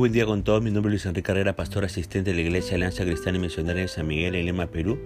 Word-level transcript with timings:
buen 0.00 0.12
día 0.12 0.24
con 0.24 0.44
todos. 0.44 0.62
Mi 0.62 0.70
nombre 0.70 0.88
es 0.88 0.92
Luis 0.92 1.04
Enrique 1.04 1.26
Carrera, 1.26 1.54
pastor 1.54 1.84
asistente 1.84 2.30
de 2.30 2.34
la 2.34 2.40
Iglesia 2.40 2.76
Alianza 2.76 3.04
Cristiana 3.04 3.36
y 3.36 3.42
Misionaria 3.42 3.82
de 3.82 3.88
San 3.88 4.06
Miguel 4.06 4.34
en 4.34 4.46
Lima, 4.46 4.66
Perú. 4.68 4.98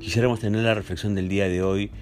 Quisiéramos 0.00 0.40
tener 0.40 0.64
la 0.64 0.74
reflexión 0.74 1.14
del 1.14 1.28
día 1.28 1.48
de 1.48 1.62
hoy, 1.62 1.92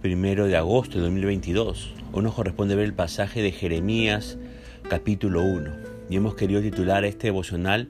primero 0.00 0.46
de 0.46 0.56
agosto 0.56 0.98
de 0.98 1.02
2022. 1.02 1.92
Hoy 2.12 2.22
nos 2.22 2.34
corresponde 2.34 2.76
ver 2.76 2.84
el 2.84 2.94
pasaje 2.94 3.42
de 3.42 3.50
Jeremías, 3.50 4.38
capítulo 4.88 5.42
1. 5.42 5.72
Y 6.08 6.14
hemos 6.14 6.36
querido 6.36 6.62
titular 6.62 7.04
este 7.04 7.26
devocional 7.26 7.88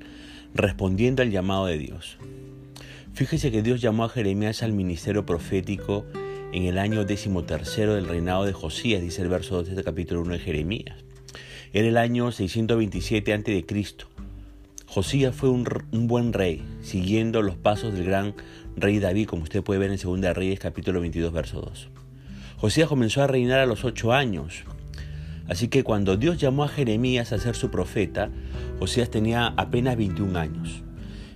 Respondiendo 0.54 1.22
al 1.22 1.30
llamado 1.30 1.66
de 1.66 1.76
Dios. 1.76 2.16
Fíjese 3.12 3.50
que 3.50 3.60
Dios 3.60 3.82
llamó 3.82 4.04
a 4.04 4.08
Jeremías 4.08 4.62
al 4.62 4.72
ministerio 4.72 5.26
profético 5.26 6.06
en 6.54 6.62
el 6.62 6.78
año 6.78 7.04
decimotercero 7.04 7.94
del 7.94 8.08
reinado 8.08 8.46
de 8.46 8.54
Josías, 8.54 9.02
dice 9.02 9.20
el 9.20 9.28
verso 9.28 9.56
2 9.56 9.66
de 9.66 9.72
este 9.72 9.84
capítulo 9.84 10.22
1 10.22 10.32
de 10.32 10.38
Jeremías. 10.38 11.05
Era 11.72 11.88
el 11.88 11.96
año 11.96 12.30
627 12.30 13.34
a.C. 13.34 13.64
Josías 14.86 15.34
fue 15.34 15.50
un, 15.50 15.64
buen 16.06 16.32
rey, 16.32 16.62
siguiendo 16.80 17.42
los 17.42 17.56
pasos 17.56 17.92
del 17.92 18.04
gran 18.04 18.34
rey 18.76 18.98
David, 19.00 19.26
como 19.26 19.42
usted 19.42 19.62
puede 19.62 19.80
ver 19.80 19.90
en 19.90 19.98
2 19.98 20.34
Reyes 20.34 20.60
capítulo 20.60 21.00
22, 21.00 21.32
verso 21.32 21.60
2. 21.60 21.88
Josías 22.56 22.88
comenzó 22.88 23.22
a 23.22 23.26
reinar 23.26 23.58
a 23.58 23.66
los 23.66 23.84
ocho 23.84 24.12
años. 24.12 24.62
Así 25.48 25.68
que 25.68 25.84
cuando 25.84 26.16
Dios 26.16 26.38
llamó 26.38 26.64
a 26.64 26.68
Jeremías 26.68 27.32
a 27.32 27.38
ser 27.38 27.56
su 27.56 27.70
profeta, 27.70 28.30
Josías 28.78 29.10
tenía 29.10 29.48
apenas 29.56 29.96
21 29.96 30.38
años. 30.38 30.82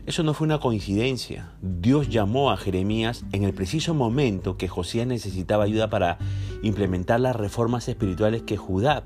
Eso 0.07 0.23
no 0.23 0.33
fue 0.33 0.47
una 0.47 0.59
coincidencia. 0.59 1.51
Dios 1.61 2.09
llamó 2.09 2.51
a 2.51 2.57
Jeremías 2.57 3.25
en 3.33 3.45
el 3.45 3.53
preciso 3.53 3.95
momento 3.95 4.57
que 4.57 4.69
Josías 4.69 5.07
necesitaba 5.07 5.65
ayuda 5.65 5.91
para 5.91 6.19
implementar 6.63 7.21
las 7.21 7.37
reformas 7.37 7.89
espirituales 7.89 8.43
que 8.43 8.57
Judá 8.57 9.05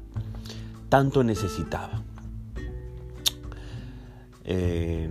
tanto 0.95 1.25
necesitaba. 1.25 2.05
Eh, 4.45 5.11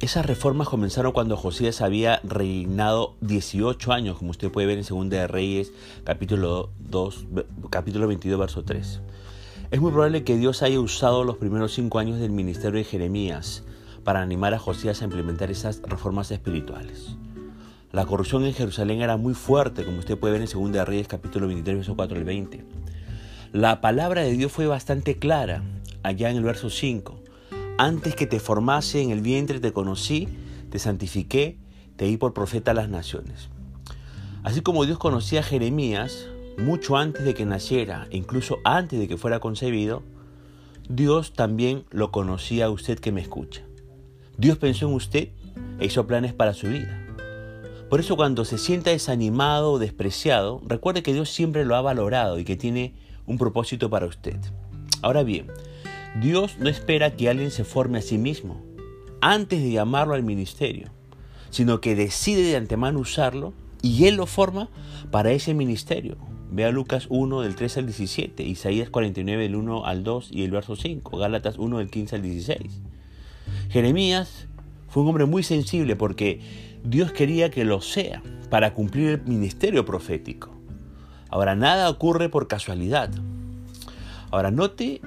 esas 0.00 0.26
reformas 0.26 0.68
comenzaron 0.68 1.12
cuando 1.12 1.36
Josías 1.36 1.80
había 1.80 2.18
reinado 2.24 3.14
18 3.20 3.92
años, 3.92 4.18
como 4.18 4.32
usted 4.32 4.50
puede 4.50 4.66
ver 4.66 4.78
en 4.78 4.84
2 4.84 5.08
de 5.08 5.28
Reyes, 5.28 5.72
capítulo, 6.02 6.70
2, 6.80 7.26
capítulo 7.70 8.08
22, 8.08 8.36
verso 8.36 8.64
3. 8.64 9.00
Es 9.70 9.80
muy 9.80 9.92
probable 9.92 10.24
que 10.24 10.36
Dios 10.36 10.64
haya 10.64 10.80
usado 10.80 11.22
los 11.22 11.36
primeros 11.36 11.72
cinco 11.72 12.00
años 12.00 12.18
del 12.18 12.32
ministerio 12.32 12.78
de 12.78 12.84
Jeremías 12.84 13.62
para 14.02 14.22
animar 14.22 14.54
a 14.54 14.58
Josías 14.58 15.02
a 15.02 15.04
implementar 15.04 15.52
esas 15.52 15.82
reformas 15.82 16.32
espirituales. 16.32 17.14
La 17.92 18.06
corrupción 18.06 18.44
en 18.44 18.54
Jerusalén 18.54 19.02
era 19.02 19.16
muy 19.16 19.34
fuerte, 19.34 19.84
como 19.84 20.00
usted 20.00 20.18
puede 20.18 20.32
ver 20.32 20.42
en 20.42 20.48
2 20.52 20.72
de 20.72 20.84
Reyes, 20.84 21.06
capítulo 21.06 21.46
23, 21.46 21.76
verso 21.76 21.94
4 21.94 22.18
al 22.18 22.24
20. 22.24 22.64
La 23.52 23.80
palabra 23.80 24.22
de 24.22 24.32
Dios 24.32 24.50
fue 24.50 24.66
bastante 24.66 25.18
clara 25.18 25.62
allá 26.02 26.30
en 26.30 26.36
el 26.36 26.42
verso 26.42 26.68
5. 26.68 27.20
Antes 27.78 28.16
que 28.16 28.26
te 28.26 28.40
formase 28.40 29.00
en 29.00 29.10
el 29.10 29.20
vientre 29.20 29.60
te 29.60 29.72
conocí, 29.72 30.28
te 30.70 30.78
santifiqué, 30.78 31.56
te 31.96 32.06
di 32.06 32.16
por 32.16 32.34
profeta 32.34 32.72
a 32.72 32.74
las 32.74 32.88
naciones. 32.88 33.48
Así 34.42 34.62
como 34.62 34.84
Dios 34.84 34.98
conocía 34.98 35.40
a 35.40 35.44
Jeremías 35.44 36.26
mucho 36.58 36.96
antes 36.96 37.24
de 37.24 37.34
que 37.34 37.46
naciera, 37.46 38.08
e 38.10 38.16
incluso 38.16 38.58
antes 38.64 38.98
de 38.98 39.08
que 39.08 39.16
fuera 39.16 39.40
concebido, 39.40 40.02
Dios 40.88 41.32
también 41.32 41.84
lo 41.90 42.10
conocía 42.10 42.66
a 42.66 42.70
usted 42.70 42.98
que 42.98 43.12
me 43.12 43.20
escucha. 43.20 43.62
Dios 44.38 44.58
pensó 44.58 44.88
en 44.88 44.94
usted 44.94 45.28
e 45.78 45.86
hizo 45.86 46.06
planes 46.06 46.32
para 46.32 46.52
su 46.52 46.66
vida. 46.68 47.02
Por 47.88 48.00
eso 48.00 48.16
cuando 48.16 48.44
se 48.44 48.58
sienta 48.58 48.90
desanimado 48.90 49.72
o 49.72 49.78
despreciado, 49.78 50.60
recuerde 50.66 51.02
que 51.02 51.12
Dios 51.12 51.30
siempre 51.30 51.64
lo 51.64 51.76
ha 51.76 51.80
valorado 51.80 52.38
y 52.38 52.44
que 52.44 52.56
tiene 52.56 52.94
un 53.26 53.38
propósito 53.38 53.90
para 53.90 54.06
usted. 54.06 54.38
Ahora 55.02 55.22
bien, 55.22 55.46
Dios 56.20 56.56
no 56.58 56.68
espera 56.68 57.16
que 57.16 57.28
alguien 57.28 57.50
se 57.50 57.64
forme 57.64 57.98
a 57.98 58.02
sí 58.02 58.18
mismo 58.18 58.62
antes 59.20 59.62
de 59.62 59.70
llamarlo 59.70 60.14
al 60.14 60.22
ministerio, 60.22 60.90
sino 61.50 61.80
que 61.80 61.94
decide 61.94 62.42
de 62.42 62.56
antemano 62.56 63.00
usarlo 63.00 63.52
y 63.82 64.06
Él 64.06 64.16
lo 64.16 64.26
forma 64.26 64.68
para 65.10 65.32
ese 65.32 65.54
ministerio. 65.54 66.16
Vea 66.50 66.70
Lucas 66.70 67.06
1 67.10 67.42
del 67.42 67.56
3 67.56 67.78
al 67.78 67.86
17, 67.86 68.42
Isaías 68.44 68.88
49 68.88 69.42
del 69.42 69.56
1 69.56 69.84
al 69.84 70.04
2 70.04 70.30
y 70.32 70.44
el 70.44 70.50
verso 70.52 70.76
5, 70.76 71.18
Gálatas 71.18 71.58
1 71.58 71.78
del 71.78 71.90
15 71.90 72.16
al 72.16 72.22
16. 72.22 72.80
Jeremías 73.70 74.48
fue 74.88 75.02
un 75.02 75.10
hombre 75.10 75.26
muy 75.26 75.42
sensible 75.42 75.96
porque 75.96 76.40
Dios 76.84 77.12
quería 77.12 77.50
que 77.50 77.64
lo 77.64 77.80
sea 77.80 78.22
para 78.48 78.74
cumplir 78.74 79.08
el 79.08 79.22
ministerio 79.22 79.84
profético. 79.84 80.55
Ahora, 81.28 81.54
nada 81.54 81.90
ocurre 81.90 82.28
por 82.28 82.48
casualidad. 82.48 83.10
Ahora, 84.30 84.50
note, 84.50 85.00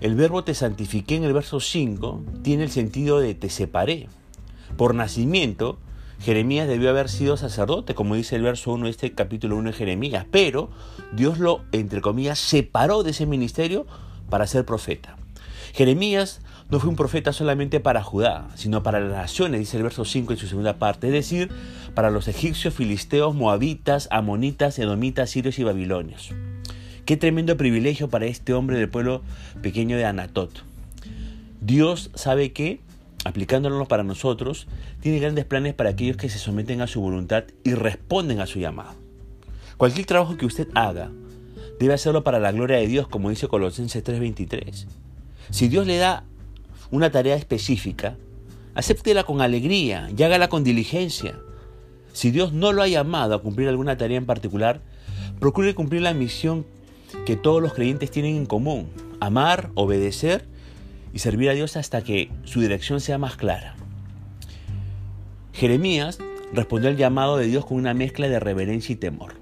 el 0.00 0.14
verbo 0.14 0.44
te 0.44 0.54
santifiqué 0.54 1.16
en 1.16 1.24
el 1.24 1.32
verso 1.32 1.60
5 1.60 2.22
tiene 2.42 2.64
el 2.64 2.70
sentido 2.70 3.20
de 3.20 3.34
te 3.34 3.50
separé. 3.50 4.08
Por 4.76 4.94
nacimiento, 4.94 5.78
Jeremías 6.20 6.68
debió 6.68 6.90
haber 6.90 7.08
sido 7.08 7.36
sacerdote, 7.36 7.94
como 7.94 8.14
dice 8.14 8.36
el 8.36 8.42
verso 8.42 8.72
1 8.72 8.84
de 8.84 8.90
este 8.90 9.12
capítulo 9.12 9.56
1 9.56 9.70
de 9.70 9.76
Jeremías, 9.76 10.26
pero 10.30 10.70
Dios 11.12 11.38
lo, 11.38 11.62
entre 11.72 12.00
comillas, 12.00 12.38
separó 12.38 13.02
de 13.02 13.10
ese 13.10 13.26
ministerio 13.26 13.86
para 14.28 14.46
ser 14.46 14.64
profeta. 14.64 15.16
Jeremías 15.74 16.40
no 16.70 16.80
fue 16.80 16.90
un 16.90 16.96
profeta 16.96 17.32
solamente 17.32 17.80
para 17.80 18.02
Judá, 18.02 18.48
sino 18.54 18.82
para 18.82 19.00
las 19.00 19.12
naciones, 19.12 19.60
dice 19.60 19.78
el 19.78 19.82
verso 19.82 20.04
5 20.04 20.34
en 20.34 20.38
su 20.38 20.46
segunda 20.46 20.78
parte, 20.78 21.06
es 21.06 21.12
decir, 21.12 21.50
para 21.94 22.10
los 22.10 22.28
egipcios, 22.28 22.74
filisteos, 22.74 23.34
moabitas, 23.34 24.08
amonitas, 24.10 24.78
edomitas, 24.78 25.30
sirios 25.30 25.58
y 25.58 25.64
babilonios. 25.64 26.34
Qué 27.06 27.16
tremendo 27.16 27.56
privilegio 27.56 28.08
para 28.08 28.26
este 28.26 28.52
hombre 28.52 28.76
del 28.76 28.90
pueblo 28.90 29.22
pequeño 29.62 29.96
de 29.96 30.04
Anatot. 30.04 30.50
Dios 31.62 32.10
sabe 32.14 32.52
que, 32.52 32.80
aplicándolo 33.24 33.88
para 33.88 34.02
nosotros, 34.02 34.68
tiene 35.00 35.20
grandes 35.20 35.46
planes 35.46 35.72
para 35.72 35.90
aquellos 35.90 36.18
que 36.18 36.28
se 36.28 36.38
someten 36.38 36.82
a 36.82 36.86
su 36.86 37.00
voluntad 37.00 37.44
y 37.64 37.72
responden 37.72 38.40
a 38.40 38.46
su 38.46 38.58
llamado. 38.58 38.94
Cualquier 39.78 40.04
trabajo 40.04 40.36
que 40.36 40.44
usted 40.44 40.68
haga, 40.74 41.10
debe 41.80 41.94
hacerlo 41.94 42.24
para 42.24 42.40
la 42.40 42.52
gloria 42.52 42.76
de 42.76 42.86
Dios, 42.86 43.08
como 43.08 43.30
dice 43.30 43.48
Colosenses 43.48 44.04
3:23. 44.04 44.86
Si 45.50 45.68
Dios 45.68 45.86
le 45.86 45.96
da 45.96 46.24
una 46.90 47.10
tarea 47.10 47.36
específica, 47.36 48.16
acéptela 48.74 49.24
con 49.24 49.40
alegría 49.40 50.08
y 50.16 50.22
hágala 50.22 50.48
con 50.48 50.64
diligencia. 50.64 51.38
Si 52.12 52.30
Dios 52.30 52.52
no 52.52 52.72
lo 52.72 52.82
ha 52.82 52.88
llamado 52.88 53.34
a 53.34 53.42
cumplir 53.42 53.68
alguna 53.68 53.96
tarea 53.96 54.18
en 54.18 54.26
particular, 54.26 54.80
procure 55.38 55.74
cumplir 55.74 56.02
la 56.02 56.14
misión 56.14 56.66
que 57.26 57.36
todos 57.36 57.62
los 57.62 57.74
creyentes 57.74 58.10
tienen 58.10 58.36
en 58.36 58.46
común, 58.46 58.88
amar, 59.20 59.70
obedecer 59.74 60.46
y 61.12 61.18
servir 61.18 61.50
a 61.50 61.54
Dios 61.54 61.76
hasta 61.76 62.02
que 62.02 62.30
su 62.44 62.60
dirección 62.60 63.00
sea 63.00 63.18
más 63.18 63.36
clara. 63.36 63.76
Jeremías 65.52 66.18
respondió 66.52 66.88
al 66.88 66.96
llamado 66.96 67.36
de 67.36 67.46
Dios 67.46 67.66
con 67.66 67.76
una 67.76 67.94
mezcla 67.94 68.28
de 68.28 68.40
reverencia 68.40 68.92
y 68.92 68.96
temor. 68.96 69.34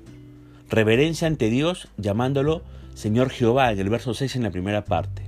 Reverencia 0.69 1.29
ante 1.29 1.51
Dios 1.51 1.89
llamándolo 1.97 2.63
Señor 2.95 3.31
Jehová 3.31 3.71
en 3.71 3.79
el 3.79 3.91
verso 3.91 4.15
6 4.15 4.37
en 4.37 4.43
la 4.43 4.51
primera 4.51 4.85
parte 4.85 5.26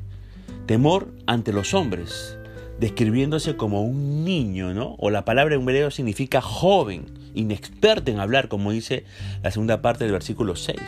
temor 0.68 1.08
ante 1.26 1.54
los 1.54 1.72
hombres, 1.72 2.36
describiéndose 2.78 3.56
como 3.56 3.82
un 3.82 4.22
niño, 4.22 4.74
¿no? 4.74 4.96
O 4.98 5.08
la 5.08 5.24
palabra 5.24 5.54
en 5.54 5.62
hebreo 5.62 5.90
significa 5.90 6.42
joven, 6.42 7.06
inexperto 7.34 8.10
en 8.10 8.20
hablar, 8.20 8.48
como 8.48 8.70
dice 8.70 9.04
la 9.42 9.50
segunda 9.50 9.80
parte 9.80 10.04
del 10.04 10.12
versículo 10.12 10.56
6. 10.56 10.78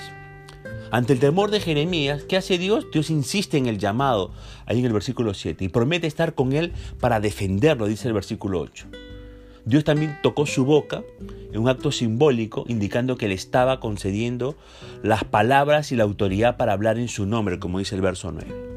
Ante 0.90 1.14
el 1.14 1.18
temor 1.18 1.50
de 1.50 1.60
Jeremías, 1.60 2.24
¿qué 2.24 2.36
hace 2.36 2.58
Dios? 2.58 2.88
Dios 2.92 3.08
insiste 3.08 3.56
en 3.56 3.66
el 3.66 3.78
llamado, 3.78 4.32
ahí 4.66 4.80
en 4.80 4.84
el 4.84 4.92
versículo 4.92 5.32
7, 5.32 5.64
y 5.64 5.68
promete 5.68 6.06
estar 6.06 6.34
con 6.34 6.52
él 6.52 6.72
para 7.00 7.18
defenderlo, 7.18 7.86
dice 7.86 8.06
el 8.06 8.14
versículo 8.14 8.60
8. 8.60 8.86
Dios 9.64 9.84
también 9.84 10.18
tocó 10.22 10.44
su 10.44 10.66
boca 10.66 11.02
en 11.52 11.58
un 11.58 11.70
acto 11.70 11.90
simbólico, 11.90 12.66
indicando 12.68 13.16
que 13.16 13.28
le 13.28 13.34
estaba 13.34 13.80
concediendo 13.80 14.56
las 15.02 15.24
palabras 15.24 15.90
y 15.90 15.96
la 15.96 16.04
autoridad 16.04 16.58
para 16.58 16.74
hablar 16.74 16.98
en 16.98 17.08
su 17.08 17.24
nombre, 17.24 17.58
como 17.58 17.78
dice 17.78 17.94
el 17.94 18.02
verso 18.02 18.30
9. 18.30 18.69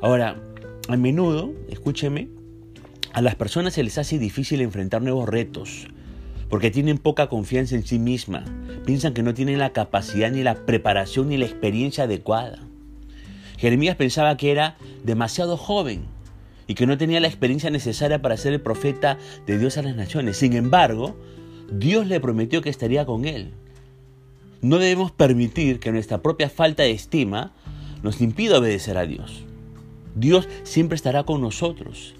Ahora, 0.00 0.36
a 0.88 0.96
menudo, 0.96 1.52
escúcheme, 1.68 2.28
a 3.12 3.22
las 3.22 3.34
personas 3.34 3.74
se 3.74 3.82
les 3.82 3.98
hace 3.98 4.18
difícil 4.18 4.60
enfrentar 4.60 5.02
nuevos 5.02 5.28
retos 5.28 5.88
porque 6.48 6.70
tienen 6.70 6.98
poca 6.98 7.28
confianza 7.28 7.74
en 7.74 7.84
sí 7.84 7.98
misma, 7.98 8.44
piensan 8.84 9.14
que 9.14 9.22
no 9.22 9.34
tienen 9.34 9.58
la 9.58 9.72
capacidad 9.72 10.30
ni 10.30 10.42
la 10.42 10.66
preparación 10.66 11.28
ni 11.28 11.36
la 11.36 11.46
experiencia 11.46 12.04
adecuada. 12.04 12.58
Jeremías 13.58 13.96
pensaba 13.96 14.36
que 14.36 14.52
era 14.52 14.76
demasiado 15.02 15.56
joven 15.56 16.04
y 16.66 16.74
que 16.74 16.86
no 16.86 16.98
tenía 16.98 17.20
la 17.20 17.28
experiencia 17.28 17.70
necesaria 17.70 18.20
para 18.22 18.36
ser 18.36 18.52
el 18.52 18.60
profeta 18.60 19.18
de 19.46 19.58
Dios 19.58 19.78
a 19.78 19.82
las 19.82 19.96
naciones. 19.96 20.36
Sin 20.36 20.52
embargo, 20.52 21.16
Dios 21.70 22.06
le 22.06 22.20
prometió 22.20 22.60
que 22.60 22.70
estaría 22.70 23.06
con 23.06 23.24
él. 23.24 23.52
No 24.60 24.78
debemos 24.78 25.10
permitir 25.10 25.80
que 25.80 25.92
nuestra 25.92 26.22
propia 26.22 26.50
falta 26.50 26.82
de 26.82 26.90
estima 26.90 27.54
nos 28.02 28.20
impida 28.20 28.58
obedecer 28.58 28.98
a 28.98 29.06
Dios. 29.06 29.44
Dios 30.16 30.48
siempre 30.62 30.96
estará 30.96 31.24
con 31.24 31.42
nosotros. 31.42 32.14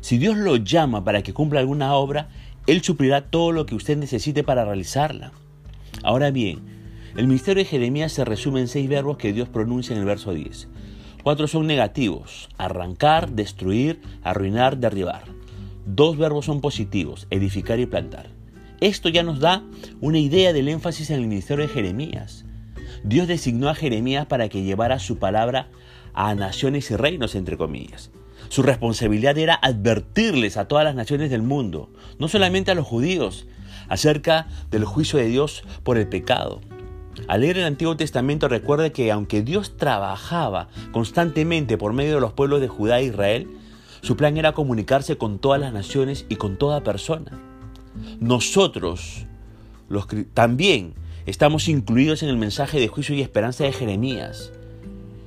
Si 0.00 0.18
Dios 0.18 0.36
lo 0.36 0.56
llama 0.56 1.04
para 1.04 1.22
que 1.22 1.34
cumpla 1.34 1.58
alguna 1.58 1.94
obra, 1.94 2.28
Él 2.68 2.80
suplirá 2.82 3.22
todo 3.22 3.50
lo 3.50 3.66
que 3.66 3.74
usted 3.74 3.98
necesite 3.98 4.44
para 4.44 4.64
realizarla. 4.64 5.32
Ahora 6.04 6.30
bien, 6.30 6.60
el 7.16 7.26
ministerio 7.26 7.64
de 7.64 7.68
Jeremías 7.68 8.12
se 8.12 8.24
resume 8.24 8.60
en 8.60 8.68
seis 8.68 8.88
verbos 8.88 9.16
que 9.16 9.32
Dios 9.32 9.48
pronuncia 9.48 9.94
en 9.94 10.00
el 10.00 10.06
verso 10.06 10.32
10. 10.32 10.68
Cuatro 11.24 11.48
son 11.48 11.66
negativos. 11.66 12.48
Arrancar, 12.56 13.30
destruir, 13.30 14.00
arruinar, 14.22 14.78
derribar. 14.78 15.24
Dos 15.86 16.16
verbos 16.16 16.44
son 16.44 16.60
positivos, 16.60 17.26
edificar 17.30 17.80
y 17.80 17.86
plantar. 17.86 18.28
Esto 18.80 19.08
ya 19.08 19.24
nos 19.24 19.40
da 19.40 19.64
una 20.00 20.18
idea 20.18 20.52
del 20.52 20.68
énfasis 20.68 21.10
en 21.10 21.16
el 21.16 21.26
ministerio 21.26 21.66
de 21.66 21.72
Jeremías. 21.72 22.44
Dios 23.02 23.26
designó 23.26 23.68
a 23.68 23.74
Jeremías 23.74 24.26
para 24.26 24.48
que 24.48 24.62
llevara 24.62 25.00
su 25.00 25.18
palabra 25.18 25.68
a 26.14 26.34
naciones 26.34 26.90
y 26.90 26.96
reinos, 26.96 27.34
entre 27.34 27.56
comillas. 27.56 28.10
Su 28.48 28.62
responsabilidad 28.62 29.36
era 29.36 29.58
advertirles 29.60 30.56
a 30.56 30.68
todas 30.68 30.84
las 30.84 30.94
naciones 30.94 31.30
del 31.30 31.42
mundo, 31.42 31.90
no 32.18 32.28
solamente 32.28 32.70
a 32.70 32.74
los 32.74 32.86
judíos, 32.86 33.46
acerca 33.88 34.46
del 34.70 34.84
juicio 34.84 35.18
de 35.18 35.26
Dios 35.26 35.64
por 35.82 35.98
el 35.98 36.08
pecado. 36.08 36.60
Al 37.28 37.42
leer 37.42 37.58
el 37.58 37.64
Antiguo 37.64 37.96
Testamento 37.96 38.48
recuerde 38.48 38.92
que 38.92 39.12
aunque 39.12 39.42
Dios 39.42 39.76
trabajaba 39.76 40.68
constantemente 40.92 41.78
por 41.78 41.92
medio 41.92 42.14
de 42.14 42.20
los 42.20 42.32
pueblos 42.32 42.60
de 42.60 42.68
Judá 42.68 43.00
e 43.00 43.04
Israel, 43.04 43.48
su 44.00 44.16
plan 44.16 44.36
era 44.36 44.52
comunicarse 44.52 45.16
con 45.16 45.38
todas 45.38 45.60
las 45.60 45.72
naciones 45.72 46.26
y 46.28 46.36
con 46.36 46.58
toda 46.58 46.82
persona. 46.82 47.38
Nosotros 48.20 49.26
los, 49.88 50.06
también 50.34 50.94
estamos 51.26 51.68
incluidos 51.68 52.22
en 52.22 52.28
el 52.28 52.36
mensaje 52.36 52.80
de 52.80 52.88
juicio 52.88 53.14
y 53.14 53.22
esperanza 53.22 53.64
de 53.64 53.72
Jeremías. 53.72 54.52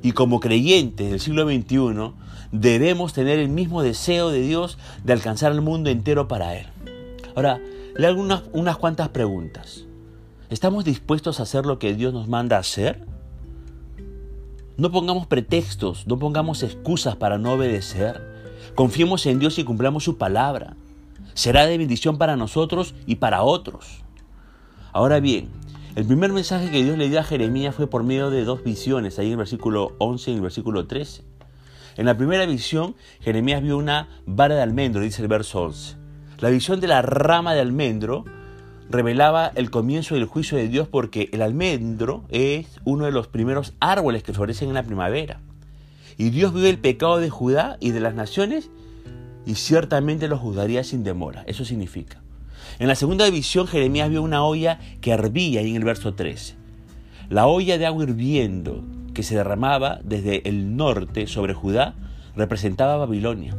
Y 0.01 0.11
como 0.11 0.39
creyentes 0.39 1.09
del 1.09 1.19
siglo 1.19 1.45
XXI, 1.45 2.13
debemos 2.51 3.13
tener 3.13 3.39
el 3.39 3.49
mismo 3.49 3.81
deseo 3.81 4.29
de 4.29 4.41
Dios 4.41 4.77
de 5.03 5.13
alcanzar 5.13 5.51
el 5.51 5.61
mundo 5.61 5.89
entero 5.89 6.27
para 6.27 6.55
Él. 6.55 6.67
Ahora, 7.35 7.59
le 7.95 8.07
hago 8.07 8.21
unas, 8.21 8.43
unas 8.53 8.77
cuantas 8.77 9.09
preguntas. 9.09 9.85
¿Estamos 10.49 10.85
dispuestos 10.85 11.39
a 11.39 11.43
hacer 11.43 11.65
lo 11.65 11.79
que 11.79 11.93
Dios 11.93 12.13
nos 12.13 12.27
manda 12.27 12.57
hacer? 12.57 13.05
No 14.77 14.91
pongamos 14.91 15.25
pretextos, 15.25 16.05
no 16.07 16.19
pongamos 16.19 16.61
excusas 16.63 17.15
para 17.15 17.37
no 17.37 17.53
obedecer. 17.53 18.21
Confiemos 18.75 19.25
en 19.25 19.39
Dios 19.39 19.57
y 19.57 19.63
cumplamos 19.63 20.03
su 20.03 20.17
palabra. 20.17 20.75
Será 21.33 21.65
de 21.65 21.77
bendición 21.77 22.17
para 22.17 22.35
nosotros 22.35 22.93
y 23.05 23.15
para 23.15 23.41
otros. 23.41 24.03
Ahora 24.93 25.19
bien, 25.19 25.49
el 25.97 26.05
primer 26.05 26.31
mensaje 26.31 26.69
que 26.69 26.83
Dios 26.83 26.95
le 26.95 27.09
dio 27.09 27.19
a 27.19 27.23
Jeremías 27.23 27.73
fue 27.73 27.89
por 27.89 28.03
medio 28.03 28.29
de 28.29 28.43
dos 28.43 28.63
visiones, 28.63 29.17
ahí 29.17 29.25
en 29.25 29.31
el 29.31 29.37
versículo 29.39 29.95
11 29.97 30.29
y 30.29 30.35
el 30.35 30.41
versículo 30.41 30.85
13. 30.85 31.23
En 31.95 32.05
la 32.05 32.15
primera 32.15 32.45
visión, 32.45 32.95
Jeremías 33.19 33.63
vio 33.63 33.79
una 33.79 34.07
vara 34.27 34.53
de 34.53 34.61
almendro, 34.61 35.01
dice 35.01 35.23
el 35.23 35.27
verso 35.27 35.59
11. 35.63 35.95
La 36.37 36.49
visión 36.49 36.79
de 36.81 36.87
la 36.87 37.01
rama 37.01 37.55
de 37.55 37.61
almendro 37.61 38.25
revelaba 38.91 39.51
el 39.55 39.71
comienzo 39.71 40.13
del 40.13 40.25
juicio 40.25 40.55
de 40.55 40.67
Dios 40.67 40.87
porque 40.87 41.31
el 41.33 41.41
almendro 41.41 42.25
es 42.29 42.67
uno 42.85 43.05
de 43.05 43.11
los 43.11 43.27
primeros 43.27 43.73
árboles 43.79 44.21
que 44.21 44.33
florecen 44.33 44.67
en 44.67 44.75
la 44.75 44.83
primavera. 44.83 45.39
Y 46.15 46.29
Dios 46.29 46.53
vio 46.53 46.67
el 46.67 46.77
pecado 46.77 47.17
de 47.17 47.31
Judá 47.31 47.77
y 47.79 47.89
de 47.89 48.01
las 48.01 48.13
naciones 48.13 48.69
y 49.47 49.55
ciertamente 49.55 50.27
lo 50.27 50.37
juzgaría 50.37 50.83
sin 50.83 51.03
demora. 51.03 51.43
Eso 51.47 51.65
significa. 51.65 52.21
En 52.79 52.87
la 52.87 52.95
segunda 52.95 53.29
visión 53.29 53.67
Jeremías 53.67 54.09
vio 54.09 54.21
una 54.21 54.43
olla 54.43 54.79
que 55.01 55.11
hervía 55.11 55.61
ahí 55.61 55.71
en 55.71 55.77
el 55.77 55.83
verso 55.83 56.13
13. 56.13 56.55
La 57.29 57.47
olla 57.47 57.77
de 57.77 57.85
agua 57.85 58.03
hirviendo 58.03 58.83
que 59.13 59.23
se 59.23 59.35
derramaba 59.35 59.99
desde 60.03 60.47
el 60.47 60.77
norte 60.77 61.27
sobre 61.27 61.53
Judá 61.53 61.95
representaba 62.35 62.97
Babilonia, 62.97 63.55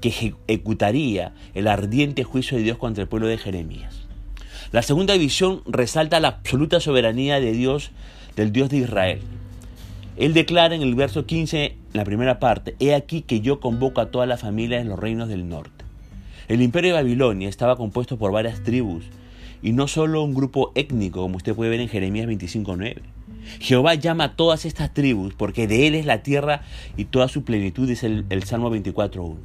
que 0.00 0.10
ejecutaría 0.10 1.32
el 1.54 1.68
ardiente 1.68 2.22
juicio 2.22 2.58
de 2.58 2.64
Dios 2.64 2.78
contra 2.78 3.02
el 3.02 3.08
pueblo 3.08 3.26
de 3.26 3.38
Jeremías. 3.38 4.06
La 4.72 4.82
segunda 4.82 5.16
visión 5.16 5.62
resalta 5.66 6.20
la 6.20 6.28
absoluta 6.28 6.80
soberanía 6.80 7.40
de 7.40 7.52
Dios, 7.52 7.90
del 8.36 8.52
Dios 8.52 8.70
de 8.70 8.76
Israel. 8.76 9.20
Él 10.16 10.34
declara 10.34 10.74
en 10.74 10.82
el 10.82 10.94
verso 10.94 11.26
15, 11.26 11.64
en 11.64 11.76
la 11.92 12.04
primera 12.04 12.38
parte, 12.38 12.76
He 12.78 12.94
aquí 12.94 13.22
que 13.22 13.40
yo 13.40 13.58
convoco 13.58 14.00
a 14.00 14.10
todas 14.10 14.28
las 14.28 14.40
familias 14.40 14.82
en 14.82 14.88
los 14.88 14.98
reinos 14.98 15.28
del 15.28 15.48
norte. 15.48 15.79
El 16.50 16.62
imperio 16.62 16.90
de 16.90 17.02
Babilonia 17.02 17.48
estaba 17.48 17.76
compuesto 17.76 18.18
por 18.18 18.32
varias 18.32 18.64
tribus 18.64 19.04
y 19.62 19.70
no 19.70 19.86
solo 19.86 20.24
un 20.24 20.34
grupo 20.34 20.72
étnico, 20.74 21.22
como 21.22 21.36
usted 21.36 21.54
puede 21.54 21.70
ver 21.70 21.78
en 21.78 21.88
Jeremías 21.88 22.26
25.9. 22.26 22.96
Jehová 23.60 23.94
llama 23.94 24.24
a 24.24 24.34
todas 24.34 24.64
estas 24.64 24.92
tribus 24.92 25.32
porque 25.32 25.68
de 25.68 25.86
él 25.86 25.94
es 25.94 26.06
la 26.06 26.24
tierra 26.24 26.62
y 26.96 27.04
toda 27.04 27.28
su 27.28 27.44
plenitud, 27.44 27.88
es 27.88 28.02
el, 28.02 28.26
el 28.30 28.42
Salmo 28.42 28.68
24.1. 28.74 29.36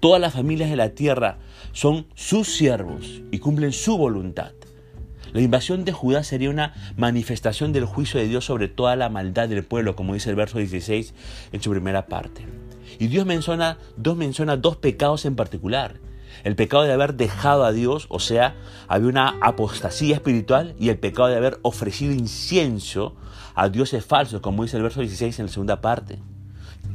Todas 0.00 0.20
las 0.20 0.34
familias 0.34 0.68
de 0.68 0.76
la 0.76 0.90
tierra 0.90 1.38
son 1.72 2.04
sus 2.14 2.54
siervos 2.54 3.22
y 3.30 3.38
cumplen 3.38 3.72
su 3.72 3.96
voluntad. 3.96 4.52
La 5.32 5.40
invasión 5.40 5.86
de 5.86 5.92
Judá 5.92 6.24
sería 6.24 6.50
una 6.50 6.74
manifestación 6.98 7.72
del 7.72 7.86
juicio 7.86 8.20
de 8.20 8.28
Dios 8.28 8.44
sobre 8.44 8.68
toda 8.68 8.96
la 8.96 9.08
maldad 9.08 9.48
del 9.48 9.64
pueblo, 9.64 9.96
como 9.96 10.12
dice 10.12 10.28
el 10.28 10.36
verso 10.36 10.58
16 10.58 11.14
en 11.52 11.62
su 11.62 11.70
primera 11.70 12.04
parte. 12.04 12.44
Y 12.98 13.06
Dios 13.06 13.24
menciona, 13.24 13.78
Dios 13.96 14.14
menciona 14.14 14.58
dos 14.58 14.76
pecados 14.76 15.24
en 15.24 15.36
particular. 15.36 16.03
El 16.44 16.56
pecado 16.56 16.82
de 16.82 16.92
haber 16.92 17.14
dejado 17.14 17.64
a 17.64 17.72
Dios, 17.72 18.06
o 18.10 18.20
sea, 18.20 18.54
había 18.86 19.08
una 19.08 19.38
apostasía 19.40 20.14
espiritual, 20.14 20.76
y 20.78 20.90
el 20.90 20.98
pecado 20.98 21.28
de 21.28 21.36
haber 21.36 21.58
ofrecido 21.62 22.12
incienso 22.12 23.16
a 23.54 23.70
dioses 23.70 24.04
falsos, 24.04 24.42
como 24.42 24.62
dice 24.62 24.76
el 24.76 24.82
verso 24.82 25.00
16 25.00 25.38
en 25.38 25.46
la 25.46 25.52
segunda 25.52 25.80
parte. 25.80 26.18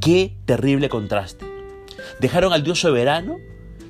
Qué 0.00 0.36
terrible 0.44 0.88
contraste. 0.88 1.44
Dejaron 2.20 2.52
al 2.52 2.62
Dios 2.62 2.80
soberano 2.80 3.38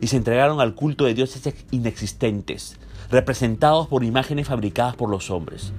y 0.01 0.07
se 0.07 0.17
entregaron 0.17 0.61
al 0.61 0.75
culto 0.75 1.05
de 1.05 1.13
dioses 1.13 1.55
inexistentes, 1.71 2.79
representados 3.11 3.87
por 3.87 4.03
imágenes 4.03 4.49
fabricadas 4.49 4.97
por 4.97 5.11
los 5.11 5.31
hombres. 5.31 5.75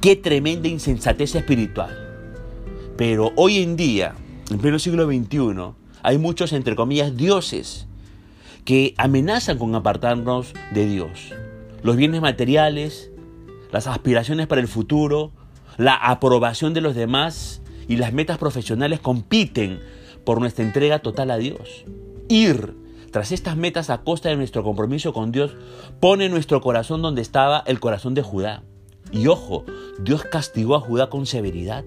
Qué 0.00 0.16
tremenda 0.16 0.68
insensatez 0.68 1.34
espiritual. 1.34 1.94
Pero 2.96 3.32
hoy 3.36 3.58
en 3.58 3.76
día, 3.76 4.14
en 4.50 4.58
pleno 4.58 4.78
siglo 4.78 5.04
XXI, 5.04 5.74
hay 6.02 6.16
muchos, 6.16 6.54
entre 6.54 6.74
comillas, 6.74 7.14
dioses 7.18 7.86
que 8.66 8.94
amenazan 8.98 9.58
con 9.58 9.74
apartarnos 9.74 10.52
de 10.72 10.86
Dios. 10.86 11.32
Los 11.82 11.96
bienes 11.96 12.20
materiales, 12.20 13.10
las 13.70 13.86
aspiraciones 13.86 14.48
para 14.48 14.60
el 14.60 14.68
futuro, 14.68 15.32
la 15.78 15.94
aprobación 15.94 16.74
de 16.74 16.80
los 16.80 16.96
demás 16.96 17.62
y 17.88 17.96
las 17.96 18.12
metas 18.12 18.38
profesionales 18.38 19.00
compiten 19.00 19.80
por 20.24 20.40
nuestra 20.40 20.64
entrega 20.64 20.98
total 20.98 21.30
a 21.30 21.38
Dios. 21.38 21.84
Ir 22.28 22.74
tras 23.12 23.30
estas 23.30 23.56
metas 23.56 23.88
a 23.88 24.02
costa 24.02 24.30
de 24.30 24.36
nuestro 24.36 24.64
compromiso 24.64 25.12
con 25.12 25.30
Dios 25.30 25.54
pone 26.00 26.28
nuestro 26.28 26.60
corazón 26.60 27.02
donde 27.02 27.22
estaba 27.22 27.62
el 27.66 27.78
corazón 27.78 28.14
de 28.14 28.22
Judá. 28.22 28.64
Y 29.12 29.28
ojo, 29.28 29.64
Dios 30.00 30.24
castigó 30.24 30.74
a 30.74 30.80
Judá 30.80 31.08
con 31.08 31.24
severidad. 31.24 31.84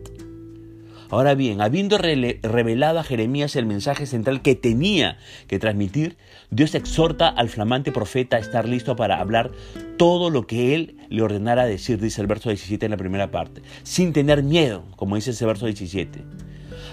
Ahora 1.12 1.34
bien, 1.34 1.60
habiendo 1.60 1.98
revelado 1.98 3.00
a 3.00 3.04
Jeremías 3.04 3.56
el 3.56 3.66
mensaje 3.66 4.06
central 4.06 4.44
que 4.44 4.54
tenía 4.54 5.18
que 5.48 5.58
transmitir, 5.58 6.18
Dios 6.52 6.76
exhorta 6.76 7.28
al 7.28 7.50
flamante 7.50 7.92
profeta 7.92 8.38
a 8.38 8.40
estar 8.40 8.70
listo 8.70 8.96
para 8.96 9.20
hablar 9.20 9.50
todo 9.98 10.30
lo 10.30 10.46
que 10.46 10.76
él 10.76 10.98
le 11.10 11.24
ordenara 11.24 11.66
decir, 11.66 12.00
dice 12.00 12.22
el 12.22 12.28
verso 12.28 12.50
17 12.50 12.86
en 12.86 12.92
la 12.92 12.98
primera 12.98 13.32
parte, 13.32 13.64
sin 13.82 14.14
tener 14.14 14.44
miedo, 14.44 14.84
como 14.98 15.16
dice 15.16 15.32
ese 15.32 15.48
verso 15.48 15.66
17. 15.66 16.24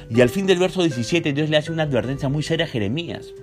Y 0.09 0.21
al 0.23 0.31
fin 0.31 0.47
del 0.47 0.59
verso 0.59 0.81
17 0.81 1.35
Dios 1.35 1.51
le 1.51 1.59
hace 1.59 1.71
una 1.73 1.83
advertencia 1.83 2.31
muy 2.31 2.43
seria 2.43 2.65
a 2.65 2.71
Jeremías, 2.71 3.35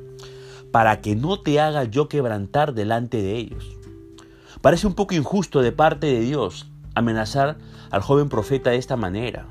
para 0.71 1.01
que 1.01 1.15
no 1.15 1.39
te 1.39 1.59
haga 1.59 1.83
yo 1.83 2.09
quebrantar 2.09 2.73
delante 2.73 3.21
de 3.21 3.37
ellos. 3.37 3.77
Parece 4.61 4.87
un 4.87 4.95
poco 4.95 5.13
injusto 5.13 5.61
de 5.61 5.71
parte 5.71 6.07
de 6.07 6.21
Dios 6.21 6.67
amenazar 6.95 7.57
al 7.91 8.01
joven 8.01 8.27
profeta 8.27 8.71
de 8.71 8.77
esta 8.77 8.95
manera. 8.95 9.45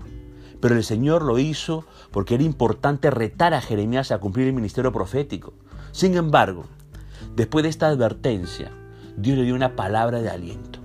Pero 0.62 0.76
el 0.76 0.84
Señor 0.84 1.22
lo 1.22 1.40
hizo 1.40 1.84
porque 2.12 2.36
era 2.36 2.44
importante 2.44 3.10
retar 3.10 3.52
a 3.52 3.60
Jeremías 3.60 4.12
a 4.12 4.18
cumplir 4.18 4.46
el 4.46 4.52
ministerio 4.52 4.92
profético. 4.92 5.54
Sin 5.90 6.16
embargo, 6.16 6.66
después 7.34 7.64
de 7.64 7.68
esta 7.68 7.88
advertencia, 7.88 8.70
Dios 9.16 9.36
le 9.36 9.44
dio 9.44 9.56
una 9.56 9.74
palabra 9.74 10.22
de 10.22 10.30
aliento. 10.30 10.78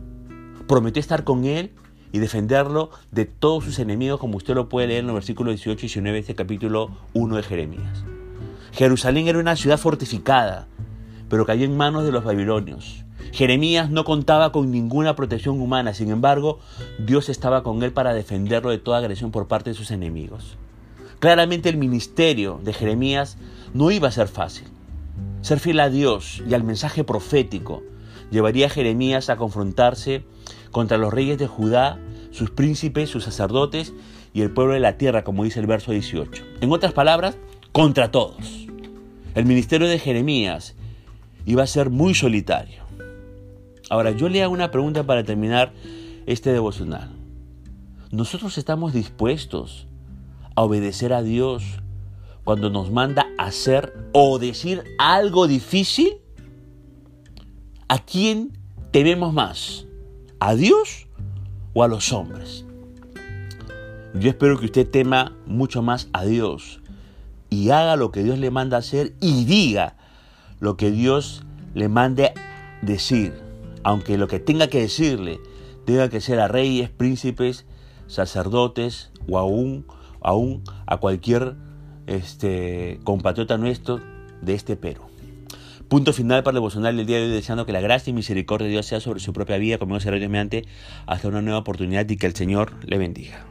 Prometió 0.68 1.00
estar 1.00 1.24
con 1.24 1.46
él 1.46 1.76
y 2.12 2.18
defenderlo 2.18 2.90
de 3.12 3.26
todos 3.26 3.66
sus 3.66 3.78
enemigos, 3.78 4.20
como 4.20 4.38
usted 4.38 4.56
lo 4.56 4.68
puede 4.68 4.88
leer 4.88 5.02
en 5.02 5.08
los 5.08 5.14
versículos 5.14 5.54
18 5.54 5.78
y 5.80 5.82
19 5.82 6.14
de 6.16 6.20
este 6.22 6.34
capítulo 6.36 6.90
1 7.14 7.36
de 7.36 7.44
Jeremías. 7.44 8.04
Jerusalén 8.72 9.28
era 9.28 9.38
una 9.38 9.56
ciudad 9.56 9.78
fortificada, 9.78 10.68
pero 11.30 11.46
cayó 11.46 11.66
en 11.66 11.78
manos 11.78 12.04
de 12.04 12.12
los 12.12 12.24
babilonios. 12.24 13.06
Jeremías 13.32 13.90
no 13.90 14.04
contaba 14.04 14.52
con 14.52 14.72
ninguna 14.72 15.16
protección 15.16 15.60
humana, 15.62 15.94
sin 15.94 16.10
embargo, 16.10 16.60
Dios 17.00 17.30
estaba 17.30 17.64
con 17.64 17.84
él 17.84 17.92
para 17.92 18.14
defenderlo 18.14 18.70
de 18.70 18.78
toda 18.78 19.00
agresión 19.00 19.32
por 19.32 19.48
parte 19.48 19.70
de 19.72 19.76
sus 19.76 19.92
enemigos. 19.92 20.58
Claramente 21.20 21.70
el 21.70 21.78
ministerio 21.78 22.60
de 22.64 22.74
Jeremías 22.74 23.38
no 23.74 23.92
iba 23.92 24.08
a 24.08 24.12
ser 24.12 24.28
fácil. 24.28 24.68
Ser 25.42 25.60
fiel 25.60 25.80
a 25.80 25.90
Dios 25.90 26.44
y 26.48 26.54
al 26.54 26.64
mensaje 26.64 27.04
profético 27.04 27.84
llevaría 28.32 28.68
a 28.68 28.70
Jeremías 28.70 29.30
a 29.30 29.38
confrontarse 29.38 30.24
contra 30.72 30.98
los 30.98 31.14
reyes 31.14 31.38
de 31.38 31.48
Judá, 31.48 32.00
sus 32.32 32.52
príncipes, 32.52 33.10
sus 33.10 33.24
sacerdotes 33.24 33.94
y 34.34 34.42
el 34.42 34.52
pueblo 34.52 34.74
de 34.74 34.80
la 34.80 34.98
tierra, 34.98 35.24
como 35.24 35.44
dice 35.44 35.60
el 35.60 35.68
verso 35.68 35.92
18. 35.92 36.44
En 36.62 36.72
otras 36.72 36.94
palabras, 36.94 37.38
contra 37.72 38.12
todos. 38.12 38.68
El 39.34 39.46
ministerio 39.46 39.88
de 39.88 40.00
Jeremías 40.00 40.76
iba 41.46 41.64
a 41.64 41.68
ser 41.68 41.90
muy 41.90 42.14
solitario. 42.14 42.87
Ahora, 43.90 44.12
yo 44.12 44.28
le 44.30 44.44
hago 44.44 44.54
una 44.54 44.72
pregunta 44.72 45.04
para 45.04 45.24
terminar 45.24 45.74
este 46.26 46.52
devocional. 46.52 47.10
¿Nosotros 48.12 48.58
estamos 48.58 48.94
dispuestos 48.94 49.88
a 50.56 50.64
obedecer 50.64 51.14
a 51.14 51.22
Dios 51.22 51.64
cuando 52.44 52.70
nos 52.70 52.92
manda 52.92 53.28
hacer 53.38 53.94
o 54.14 54.40
decir 54.40 54.84
algo 54.98 55.48
difícil? 55.48 56.18
¿A 57.88 58.00
quién 58.00 58.58
tememos 58.92 59.34
más? 59.34 59.86
¿A 60.40 60.56
Dios 60.56 61.08
o 61.74 61.84
a 61.84 61.88
los 61.88 62.12
hombres? 62.12 62.66
Yo 64.14 64.30
espero 64.30 64.60
que 64.60 64.66
usted 64.66 64.90
tema 64.90 65.36
mucho 65.46 65.82
más 65.82 66.10
a 66.12 66.26
Dios 66.26 66.82
y 67.50 67.70
haga 67.70 67.96
lo 67.96 68.12
que 68.12 68.24
Dios 68.24 68.40
le 68.40 68.52
manda 68.52 68.78
hacer 68.78 69.14
y 69.22 69.46
diga 69.46 69.96
lo 70.60 70.76
que 70.76 70.92
Dios 70.92 71.44
le 71.74 71.88
mande 71.88 72.34
decir, 72.82 73.47
aunque 73.84 74.18
lo 74.18 74.28
que 74.28 74.40
tenga 74.40 74.68
que 74.68 74.82
decirle 74.82 75.40
tenga 75.86 76.10
que 76.10 76.22
ser 76.22 76.40
a 76.40 76.48
reyes, 76.48 76.90
príncipes, 76.90 77.66
sacerdotes 78.08 79.12
o 79.30 79.38
aún, 79.38 79.86
aún 80.22 80.64
a 80.86 80.98
cualquier 80.98 81.56
este, 82.08 83.00
compatriota 83.04 83.58
nuestro 83.58 84.02
de 84.42 84.54
este 84.54 84.76
Perú. 84.76 85.04
Punto 85.88 86.12
final 86.12 86.44
para 86.44 86.52
el 86.52 86.62
devocional 86.62 86.98
del 86.98 87.06
día 87.06 87.18
de 87.18 87.24
hoy, 87.24 87.32
deseando 87.32 87.66
que 87.66 87.72
la 87.72 87.80
gracia 87.80 88.12
y 88.12 88.14
misericordia 88.14 88.66
de 88.66 88.72
Dios 88.72 88.86
sea 88.86 89.00
sobre 89.00 89.22
su 89.22 89.32
propia 89.32 89.58
vida, 89.58 89.78
como 89.78 89.98
se 90.02 90.12
mediante, 90.12 90.66
hasta 91.06 91.30
una 91.30 91.42
nueva 91.42 91.60
oportunidad 91.60 92.10
y 92.10 92.18
que 92.18 92.28
el 92.28 92.36
Señor 92.36 92.74
le 92.86 92.98
bendiga. 92.98 93.46